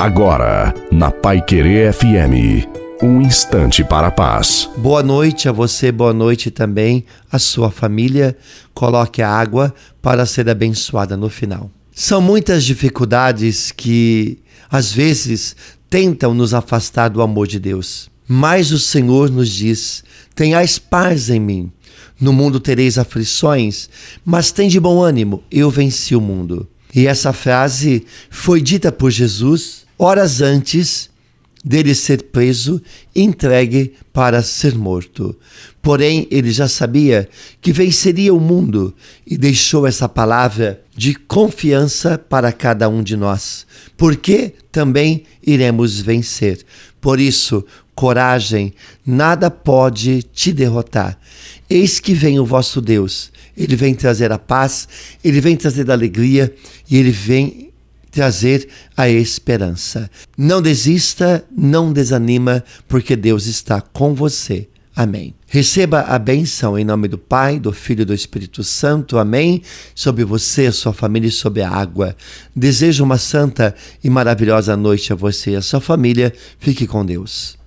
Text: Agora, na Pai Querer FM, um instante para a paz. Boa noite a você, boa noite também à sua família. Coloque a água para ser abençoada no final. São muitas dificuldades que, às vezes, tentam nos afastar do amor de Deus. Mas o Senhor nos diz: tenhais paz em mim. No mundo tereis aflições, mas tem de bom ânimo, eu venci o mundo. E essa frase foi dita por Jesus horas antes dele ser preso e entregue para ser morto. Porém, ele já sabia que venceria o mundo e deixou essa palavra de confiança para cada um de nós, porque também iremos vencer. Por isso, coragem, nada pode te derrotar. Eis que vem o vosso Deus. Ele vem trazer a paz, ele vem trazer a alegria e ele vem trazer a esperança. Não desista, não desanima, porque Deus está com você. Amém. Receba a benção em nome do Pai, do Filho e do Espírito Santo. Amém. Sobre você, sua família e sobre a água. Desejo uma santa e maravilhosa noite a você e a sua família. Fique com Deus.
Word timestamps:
Agora, 0.00 0.72
na 0.90 1.10
Pai 1.10 1.42
Querer 1.44 1.92
FM, 1.92 2.66
um 3.02 3.20
instante 3.20 3.84
para 3.84 4.06
a 4.06 4.10
paz. 4.10 4.66
Boa 4.78 5.02
noite 5.02 5.46
a 5.46 5.52
você, 5.52 5.92
boa 5.92 6.14
noite 6.14 6.50
também 6.50 7.04
à 7.30 7.38
sua 7.38 7.70
família. 7.70 8.34
Coloque 8.72 9.20
a 9.20 9.28
água 9.28 9.74
para 10.00 10.24
ser 10.24 10.48
abençoada 10.48 11.18
no 11.18 11.28
final. 11.28 11.70
São 11.94 12.22
muitas 12.22 12.64
dificuldades 12.64 13.70
que, 13.72 14.38
às 14.70 14.90
vezes, 14.90 15.54
tentam 15.90 16.32
nos 16.32 16.54
afastar 16.54 17.10
do 17.10 17.20
amor 17.20 17.46
de 17.46 17.60
Deus. 17.60 18.10
Mas 18.26 18.72
o 18.72 18.78
Senhor 18.78 19.28
nos 19.28 19.50
diz: 19.50 20.02
tenhais 20.34 20.78
paz 20.78 21.28
em 21.28 21.38
mim. 21.38 21.70
No 22.18 22.32
mundo 22.32 22.58
tereis 22.58 22.96
aflições, 22.96 23.90
mas 24.24 24.50
tem 24.50 24.66
de 24.66 24.80
bom 24.80 25.02
ânimo, 25.02 25.44
eu 25.52 25.68
venci 25.68 26.16
o 26.16 26.22
mundo. 26.22 26.66
E 26.94 27.06
essa 27.06 27.34
frase 27.34 28.06
foi 28.30 28.62
dita 28.62 28.90
por 28.90 29.10
Jesus 29.10 29.89
horas 30.00 30.40
antes 30.40 31.10
dele 31.62 31.94
ser 31.94 32.22
preso 32.24 32.80
e 33.14 33.20
entregue 33.20 33.92
para 34.14 34.42
ser 34.42 34.74
morto. 34.74 35.36
Porém, 35.82 36.26
ele 36.30 36.50
já 36.50 36.66
sabia 36.66 37.28
que 37.60 37.70
venceria 37.70 38.32
o 38.32 38.40
mundo 38.40 38.94
e 39.26 39.36
deixou 39.36 39.86
essa 39.86 40.08
palavra 40.08 40.82
de 40.96 41.14
confiança 41.14 42.16
para 42.16 42.50
cada 42.50 42.88
um 42.88 43.02
de 43.02 43.14
nós, 43.14 43.66
porque 43.94 44.54
também 44.72 45.24
iremos 45.46 46.00
vencer. 46.00 46.64
Por 46.98 47.20
isso, 47.20 47.62
coragem, 47.94 48.72
nada 49.04 49.50
pode 49.50 50.22
te 50.22 50.50
derrotar. 50.50 51.18
Eis 51.68 52.00
que 52.00 52.14
vem 52.14 52.40
o 52.40 52.46
vosso 52.46 52.80
Deus. 52.80 53.30
Ele 53.54 53.76
vem 53.76 53.94
trazer 53.94 54.32
a 54.32 54.38
paz, 54.38 54.88
ele 55.22 55.42
vem 55.42 55.56
trazer 55.56 55.90
a 55.90 55.92
alegria 55.92 56.54
e 56.88 56.96
ele 56.96 57.10
vem 57.10 57.69
trazer 58.10 58.68
a 58.96 59.08
esperança. 59.08 60.10
Não 60.36 60.60
desista, 60.60 61.44
não 61.56 61.92
desanima, 61.92 62.64
porque 62.88 63.14
Deus 63.14 63.46
está 63.46 63.80
com 63.80 64.14
você. 64.14 64.68
Amém. 64.94 65.34
Receba 65.46 66.00
a 66.00 66.18
benção 66.18 66.78
em 66.78 66.84
nome 66.84 67.08
do 67.08 67.16
Pai, 67.16 67.58
do 67.58 67.72
Filho 67.72 68.02
e 68.02 68.04
do 68.04 68.14
Espírito 68.14 68.62
Santo. 68.62 69.18
Amém. 69.18 69.62
Sobre 69.94 70.24
você, 70.24 70.70
sua 70.72 70.92
família 70.92 71.28
e 71.28 71.32
sobre 71.32 71.62
a 71.62 71.70
água. 71.70 72.16
Desejo 72.54 73.04
uma 73.04 73.18
santa 73.18 73.74
e 74.02 74.10
maravilhosa 74.10 74.76
noite 74.76 75.12
a 75.12 75.16
você 75.16 75.52
e 75.52 75.56
a 75.56 75.62
sua 75.62 75.80
família. 75.80 76.32
Fique 76.58 76.86
com 76.86 77.04
Deus. 77.04 77.59